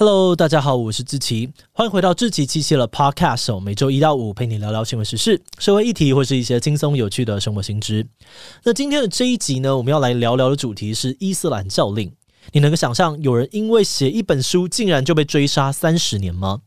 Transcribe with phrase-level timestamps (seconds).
[0.00, 8.06] Hello，大家好，我是志奇，欢迎回到志奇七七的 Podcast，每周一到五陪你聊聊新闻时事、社会议题或是一些轻松有趣的生活新知。
[8.62, 12.12] 那今天的这一集呢，我们要来聊聊的主题是伊斯兰教令。
[12.52, 16.60] 你能够想象有人因为写一本书，竟然就被追杀三十年吗？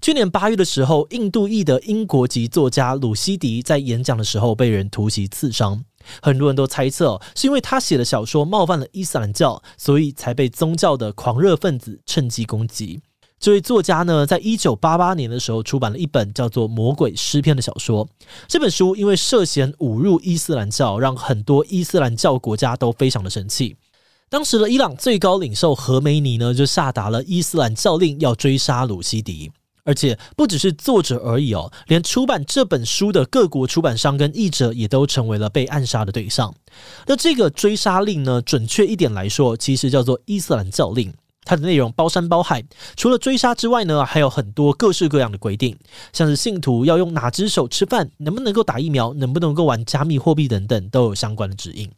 [0.00, 5.84] 去年八月的时候，印度裔的英国籍作家鲁西迪在演讲的时候被人突袭刺伤。
[6.22, 13.00] 很多人都猜测，是因为他写的小说冒犯了伊斯兰教，所以才被宗教的狂热分子趁机攻击。
[13.40, 18.08] 这位作家呢，在一九八八年的时候出版了一本叫做《魔鬼诗篇》的小说。
[18.48, 23.76] 这本书因为涉嫌侮辱伊斯兰教，让很多伊斯兰教国家都非常的生气。
[24.28, 29.52] 当时的伊朗最高领袖何梅尼呢，就下达了伊斯兰教令，要追杀鲁西迪。
[29.88, 36.54] 而且不只是作者而已哦，连出版这本书的各国出版商跟译者也都成为了被暗杀的对象。
[37.06, 41.10] 那这个追杀令呢，准确一点来说，其实叫做伊斯兰教令。
[41.42, 42.62] 它的内容包山包海，
[42.96, 45.74] 除了追杀之外呢，还有很多各式各样的规定，
[46.12, 51.90] 像是信徒要用哪只手吃饭，能不能够打疫苗，能不能够玩加密货币等等，都有相关的指引。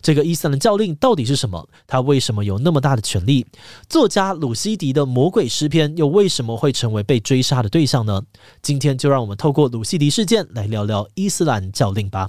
[0.00, 1.68] 这个伊斯兰教令到底是什么？
[1.86, 3.46] 他为什么有那么大的权力？
[3.88, 8.22] 作家鲁西迪的《魔鬼诗篇》又为什么会成为被追杀的对象呢？
[8.60, 12.28] 今天就让我们透过鲁西迪事件来聊聊伊斯兰教令吧。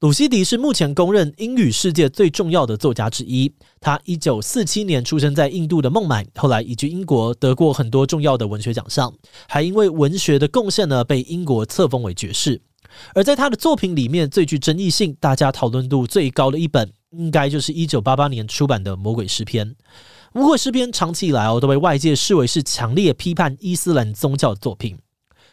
[0.00, 3.50] 鲁西迪是目前公认英语世界最重要的作家之一。
[3.80, 9.10] 他一九四七年出生在印度的孟买，后来移居英国，得过很多重要的文学奖项，
[9.48, 12.60] 还因为文学的贡献呢，被英国册封为爵士。
[13.14, 19.66] 而在他的作品里面，最具争议性、大家讨论度最高的一本，应该就是一九八八年出版的《魔鬼诗篇》。
[20.34, 24.98] 《魔鬼诗篇》长期以来哦，都被外界视为是强烈批判伊斯兰宗教的作品。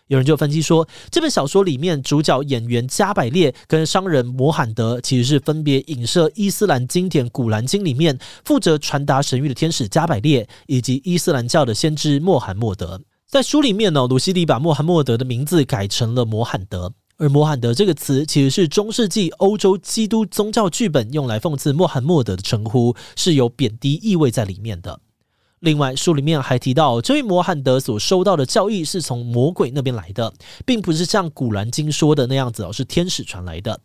[0.08, 13.02] 有人就分析说，这本小说里面主角演员加百列跟商人摩罕德，其实是分别影射伊斯兰经典《古兰经》里面负责传达神谕的天使加百列，以及伊斯兰教的先知穆罕默德。
[13.28, 25.00] 在书里面呢，鲁西迪把穆罕默德的名字改成了摩罕德，而摩罕德这个词其实是中世纪欧洲基督宗教剧本用来讽刺穆罕默德的称呼，是有贬低意味在里面的。
[25.64, 30.34] 另外，书里面还提到，这位摩罕德所收到的教义是从魔鬼那边来的，
[30.66, 33.80] 并不是像《古兰经》说的那样子哦，是天使传来的。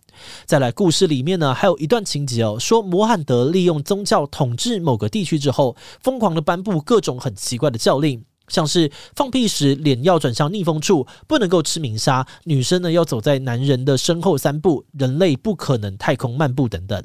[0.45, 17.01] 再来，故事里面呢，还有一段情节哦，说摩罕德利用宗教统治某个地区之后，疯狂的颁布各种很奇怪的教令，像是放屁时脸要转向逆风处，不能够吃明沙，女生呢要走在男人的身后三步，人类不可能太空漫步等等。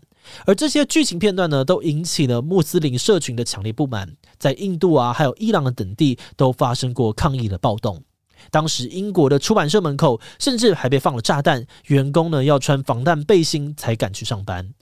[0.45, 8.03] 而这些剧情片段呢，都引起了穆斯林社群的强烈不满，在印度啊，还有伊朗的等地都发生过抗议的暴动。
[8.51, 14.73] 当时英国的出版社门口甚至还被放了炸弹，员工呢要穿防弹背心才敢去上班。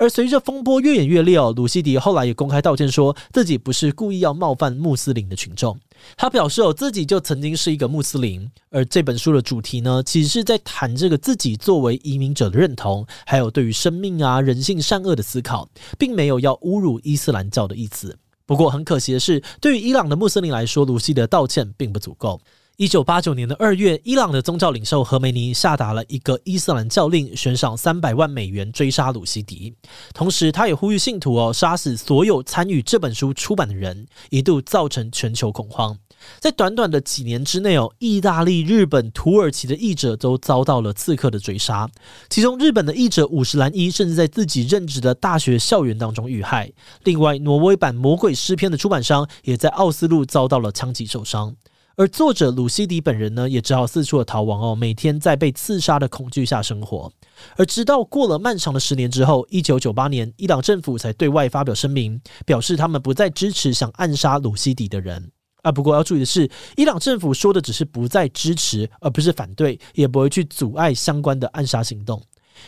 [0.00, 5.78] 而随着风波越演越烈哦，鲁西迪后来也公开道歉，说自己不是故意要冒犯穆斯林的群众。
[6.16, 15.68] 他表示哦，自己就曾经是一个穆斯林，而这本书的主题呢，其实是在谈这个自己作为移民者的认同，还有对于生命啊、人性善恶的思考，
[15.98, 18.16] 并没有要侮辱伊斯兰教的意思。
[18.46, 22.40] 不过很可惜的是，对于伊朗的穆斯林来说，鲁西迪的道歉并不足够。
[22.80, 29.74] 一九八九年的二月，伊朗的宗教领袖何梅尼下达了一个伊斯兰教令，悬赏三百万美元追杀鲁西迪。
[30.14, 35.94] 同时，他也呼吁信徒哦，杀死所有参与这本书出版的人，一度造成全球恐慌。
[36.38, 41.86] 在短短的几年之内哦，意大利、日本、土耳其的译者都遭到了刺客的追杀。
[42.30, 46.72] 其中，日本的译者五十岚一甚至在自己任职的大学校园当中遇害。
[47.04, 51.54] 另外，挪威版《魔鬼诗篇》的出版商也在奥斯陆遭到了枪击受伤。
[52.00, 57.12] 而作者鲁西迪本人呢，也只好四处的逃亡哦，每天在被刺杀的恐惧下生活。
[57.58, 65.30] 而直到过了漫长的十年之后，一九九八年，伊朗政府才对外发表声明，表示他们不再支持想暗杀鲁西迪的人。
[65.60, 72.18] 啊，不过要注意的是，伊朗政府说的只是不再支持，而不是反对，也不会去阻碍相关的暗杀行动。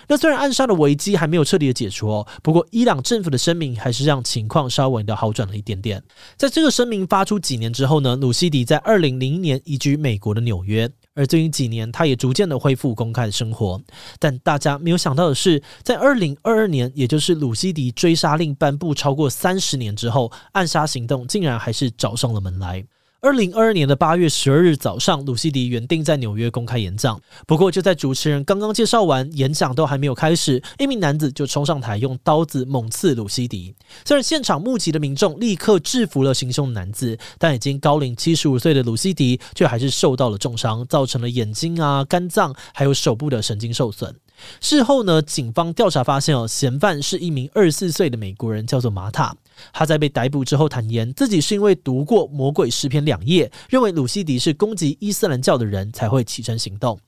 [0.09, 6.03] 那虽然暗杀的危机还没有彻底的解除哦，不过伊朗政府的声明还是让情况稍微的好转了一点点。
[6.37, 13.81] 在这个声明发出几年之后呢，鲁西迪在二零零一年移居美国的纽约，而最近几年他也逐渐的恢复公开的生活。
[14.19, 22.85] 但大家没有想到的是，在二零二二年，也就是鲁西迪追杀令颁布超过三十年之后，暗杀行动竟然还是找上了门来。
[23.25, 33.73] 二零二二年的八月十二日早上，鲁西迪原定在纽约公开演讲，不过就在主持人刚刚介绍完，演讲都还没有开始，一名男子就冲上台，用刀子猛刺鲁西迪。
[34.05, 44.13] 虽然现场目击的民众立刻制服了行凶男子，但已经高龄七十五岁的鲁西迪却还是受到了重伤，造成了眼睛啊、肝脏还有手部的神经受损。
[44.61, 49.37] 事后呢，警方调查发现哦，嫌犯是一名二十四岁的美国人，叫做马塔。
[49.73, 56.99] 他在被逮捕之后坦言，自己是因为读过《魔鬼诗篇》两页，认为鲁西迪是攻击伊斯兰教的人，才会起身行动。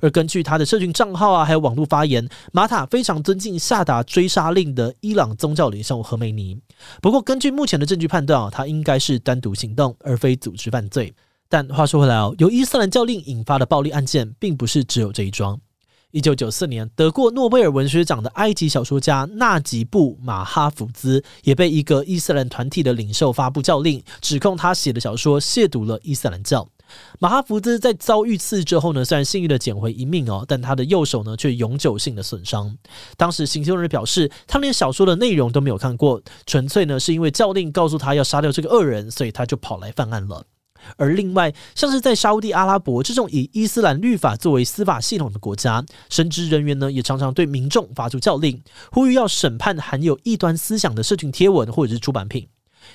[0.00, 6.58] 而根据他的社群账号啊，还有网络发言，马塔非常尊敬下达追杀令的伊朗宗教领袖何梅尼。
[7.00, 11.10] 不过，根据目前的证据判断啊，他应该是单独行动，而非组织犯罪。
[11.48, 15.58] 但话说回来哦，由伊斯兰教令引发的暴力案件，并不是只有这一桩。
[16.12, 26.68] 一九九四年，得过诺贝尔文学奖的埃及小说家纳吉布·马哈福兹，也被一个伊斯兰团体的领袖发布教令，指控他写的小说亵渎了伊斯兰教。
[27.20, 32.76] 马哈福兹在遭遇刺之后呢，虽然幸运的捡回一命哦，但他的右手呢却永久性的损伤。
[33.16, 40.44] 当时行凶人表示，他连小说的内容都没有看过，纯粹呢是因为教令告诉他要杀掉这个恶人，所以他就跑来犯案了。
[40.96, 52.48] 而另外，像是在沙乌地阿拉伯这种以伊斯兰律法作为司法系统的国家，神职人员呢也常常对民众发出教令，呼吁要审判含有异端思想的社群贴文或者是出版品。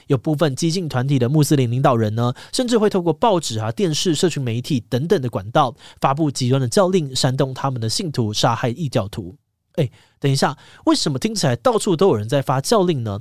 [0.07, 9.35] 有部分激进团体的穆斯林领导人呢，甚至会透过报纸啊、电视、社群媒体等等的管道，发布极端的教令，煽动他们的信徒杀害异教徒。
[9.75, 13.19] 诶，等一下，为什么听起来到处都有人在发教令呢？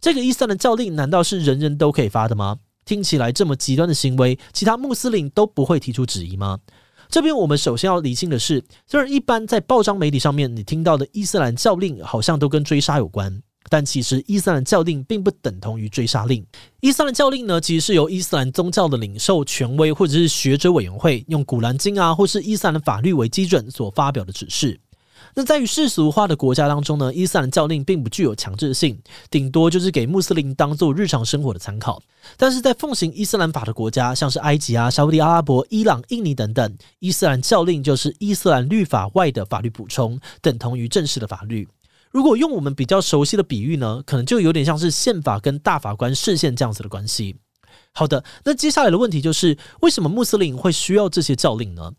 [0.00, 2.58] 这个伊斯兰的教令难道是人人都可以发的吗？
[2.86, 6.58] 听起来这么极端的行为，其他穆斯林都不会提出质疑吗？
[7.10, 13.42] 这边我们首先要理清的是，虽然一般在报章媒体上面你听到的伊斯兰教令好像都跟追杀有关。
[13.68, 16.46] 但其实伊斯兰教令并不等同于追杀令。
[16.78, 24.78] 伊斯兰教令呢，其实是由伊斯兰宗教的领袖、权威或者是学者委员会用古兰经啊，或是伊斯兰的法律为基准所发表的指示。
[25.34, 32.02] 那在于世俗化的国家当中呢，伊斯兰教令并不具有强制性，顶多就是给穆斯林当做日常生活的参考。
[32.36, 41.68] 但是在奉行伊斯兰法的国家，像是埃及啊、沙乌地阿拉伯、伊朗、印尼等等，伊斯兰教令就是伊斯兰律法外的法律补充，等同于正式的法律。
[42.10, 47.36] 如果用我们比较熟悉的比喻呢，可能就有点像是宪法跟大法官释宪这样子的关系。
[47.92, 51.92] 好的，那接下来的问题就是，为什么穆斯林会需要这些教令呢？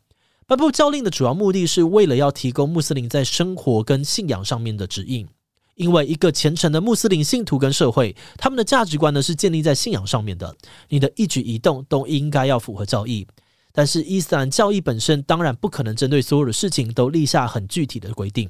[0.48, 5.28] 颁布教令的主要目的是为了要提供穆斯林在生活跟信仰上面的指引。
[5.76, 10.56] 因为一个虔诚的穆斯林信徒跟社会，他们的价值观呢是建立在信仰上面的，
[10.88, 13.28] 你的一举一动都应该要符合教义。
[13.74, 18.50] 但是伊斯兰教义本身当然不可能针对所有的事情都立下很具体的规定。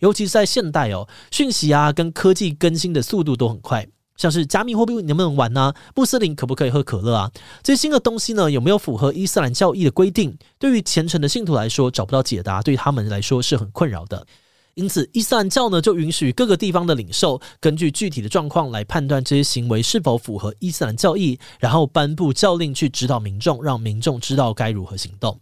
[0.00, 5.72] 尤其是在现代哦，讯息啊跟科技更新的速度都很快，像是加密货币能不能玩呢？
[5.94, 7.30] 穆斯林可不可以喝可乐啊？
[7.62, 10.36] 这些新的东西呢，有没有符合伊斯兰教义的规定？
[10.58, 14.26] 对于虔诚的信徒来说，找不到解答，对他们来说是很困扰的。
[14.74, 25.40] 因此，伊斯兰教呢就允许各个地方的领袖根据具体的状况来判断这些行为是否符合伊斯兰教义，然后颁布教令去指导民众，让民众知道该如何行动。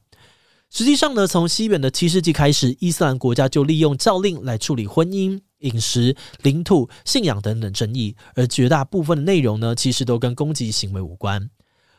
[0.70, 11.50] 实际上呢，从西元的七世纪开始，伊斯兰国家就利用教令来处理婚姻、饮食、领土、信仰等等争议，而绝大部分的内容呢，其实都跟攻击行为无关。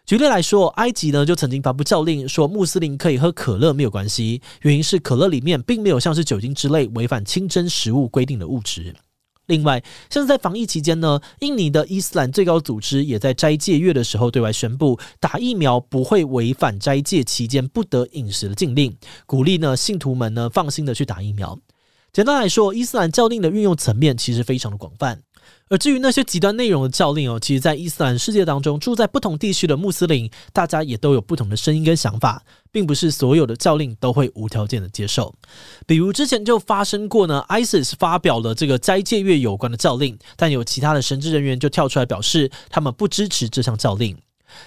[0.06, 8.96] 举例来说，埃及呢就曾经发布教令说，穆斯林可以喝可乐没有关系，原因是可乐里面并没有像是酒精之类违反清真食物规定的物质。
[9.48, 18.96] 另外，像是在防疫期间呢，印尼的伊斯兰最高组织也在斋戒月的时候对外宣布，打疫苗不会违反斋戒期间不得饮食的禁令，
[19.26, 21.60] 鼓励呢信徒们呢放心的去打疫苗。
[22.16, 25.20] 简单来说，伊斯兰教令的运用层面其实非常的广泛。
[25.68, 32.42] 而至于那些极端内容的教令哦，其实，在伊斯兰世界当中，住在不同地区的穆斯林，大家也都有不同的声音跟想法，
[32.72, 35.36] 并不是所有的教令都会无条件的接受。
[35.86, 44.18] 比如之前就发生过呢，ISIS 发表了这个斋戒月有关的教令，但有其他的神职人员就跳出来表示，他们不支持这项教令，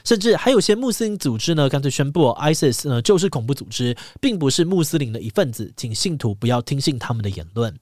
[0.04, 7.74] 甚至还有些穆斯林组织呢，干脆宣布 ISIS 呢就是恐怖组织，并不是穆斯林的一份子，请信徒不要听信他们的言论。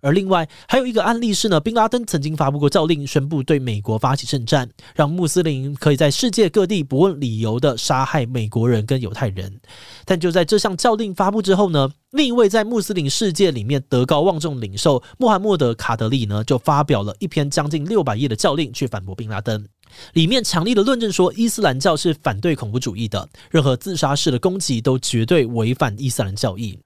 [0.00, 9.60] 而另外还有一个案例是呢，宾拉登曾经发布过教令，宣布对美国发起圣战，让穆斯林可以在世界各地不问理由的杀害美国人跟犹太人。
[10.04, 19.66] 但就在这项教令发布之后呢，另一位在穆斯林世界里面德高望重领袖穆罕默德·卡德利呢，就发表了一篇将近六百页的教令去反驳宾拉登，
[20.12, 26.78] 里面强力的论证说，伊斯兰教是反对恐怖主义的，任何自杀式的攻击都绝对违反伊斯兰教义。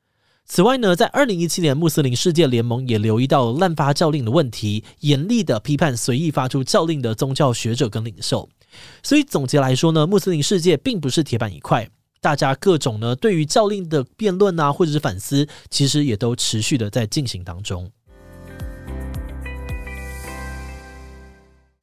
[0.45, 8.47] 此外呢，在二零一七年，穆斯林世界联盟也留意到滥发教令的问题，严厉的批判随意发出教令的宗教学者跟领袖。
[9.03, 11.89] 所以总结来说呢，穆斯林世界并不是铁板一块，
[12.21, 17.91] 大家各种呢对于教令的辩论啊，或者是反思，其实也都持续的在进行当中。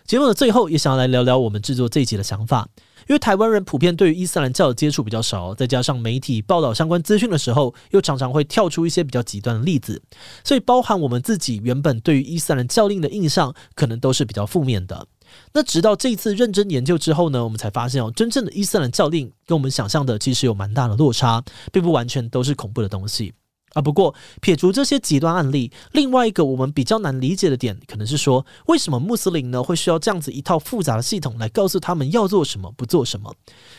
[0.09, 2.67] 节目的最后，也想要来聊聊我们制作这一集的想法。
[3.07, 10.01] 因为台湾人普遍对于伊斯兰教的接触比较少，再加上媒体报道相关资讯的时候，又常常会跳出一些比较极端的例子，
[10.43, 15.05] 所以包含我们自己原本对于伊斯兰教令的印象，可能都是比较负面的。
[15.53, 23.31] 那直到这一次认真研究之后呢，我们才发现哦，真正的伊斯兰教令跟我们想象的其实有蛮大的落差，并不完全都是恐怖的东西。
[23.73, 33.33] 啊，不过撇除这些极端案例，另外一个我们比较难理解的点，可能是说，为什么穆斯林呢会需要这样子一套复杂的系统来告诉他们要做什么，不做什么？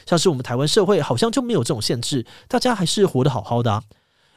[0.06, 3.82] 像是我们台湾社会好像就没有这种限制，大家还是活得好好的啊。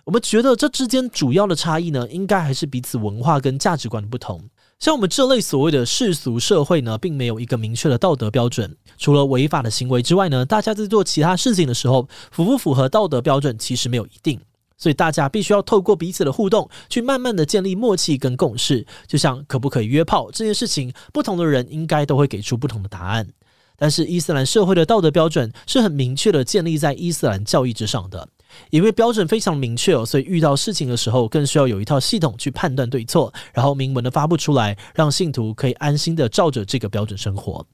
[0.06, 4.50] 我们觉得这之间主要的差异呢，应该还是彼此文化跟价值观的不同。
[4.80, 14.42] 像我们这类所谓的世俗社会呢，并没有一个明确的道德标准，除了违法的行为之外呢，大家在做其他事情的时候，符不符合道德标准，其实没有一定。
[14.84, 18.86] 所以大家必须要透过彼此的互动，去慢慢的建立默契跟共识。
[19.08, 23.26] 就像可不可以约炮这件事情，不同的人应该都会给出不同的答案。
[23.78, 28.28] 但是伊斯兰社会的道德标准是很明确的建立在伊斯兰教义之上的，
[28.72, 37.66] 因为标准非常明确哦，所以遇到事情的时候，更需要有一套系统去判断对错，然后明文的发布出来，让信徒可以安心的照着这个标准生活。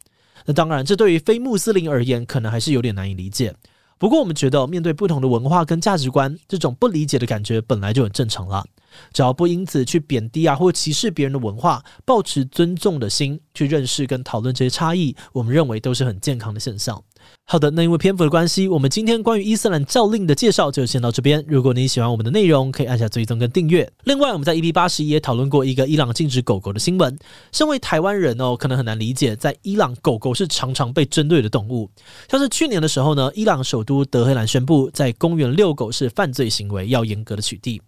[0.46, 3.56] 那当然，这对于非穆斯林而言，可能还是有点难以理解。
[4.00, 8.66] 不过，我们觉得面对不同的文化跟价值观，这种不理解的感觉本来就很正常了。
[9.14, 17.04] 只要不因此去贬低啊或歧视别人的文化，保持尊重的心去认识跟讨论这些差异，我们认为都是很健康的现象。
[17.46, 21.44] 好的，那因为篇幅的关系，我们今天关于伊斯兰教令的介绍就先到这边。
[21.48, 23.92] 如果你喜欢我们的内容，可以按下追踪跟订阅。
[24.04, 27.18] 另外，我们在 EP 八十一也讨论过一个伊朗禁止狗狗的新闻。
[27.52, 31.90] 身为台湾人哦，可能很难理解，在伊朗狗狗是常常被针对的动物。
[32.30, 37.80] 像是去年的时候呢，伊朗首都德黑兰宣布，在公园遛狗是犯罪行为，要严格的取缔。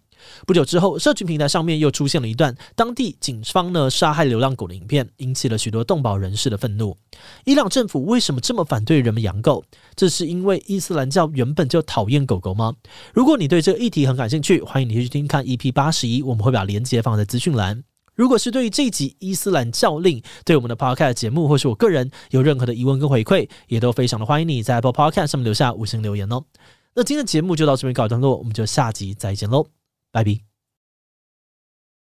[0.46, 6.96] 不久之后，社群平台上面又出现了一段当地警方呢杀害流浪狗的影片，引起了许多动保人士的愤怒。
[7.44, 9.64] 伊朗政府为什么这么反对人们养狗？
[9.94, 12.74] 这是因为伊斯兰教原本就讨厌狗狗吗？
[13.14, 17.84] 如果你对这个议题很感兴趣，欢迎你去听看 EP 八十一，我们会把链接放在资讯栏。
[18.14, 26.44] 如果是对于这一集伊斯兰教令，对我们的 Podcast 节目或是我个人有任何的疑问跟回馈，也都非常的欢迎你在 Apple Podcast 上面留下五星留言哦。
[26.94, 29.81] 那今天的节目就到这边告一段落，我们就下集再见喽。
[30.12, 30.51] 拜拜。